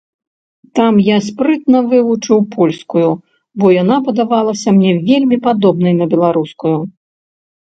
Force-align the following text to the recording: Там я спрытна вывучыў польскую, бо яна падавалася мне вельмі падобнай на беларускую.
Там 0.77 0.93
я 1.07 1.17
спрытна 1.25 1.81
вывучыў 1.91 2.39
польскую, 2.55 3.11
бо 3.65 3.71
яна 3.83 3.97
падавалася 4.09 4.69
мне 4.79 4.91
вельмі 5.11 5.37
падобнай 5.45 5.93
на 6.01 6.05
беларускую. 6.17 6.75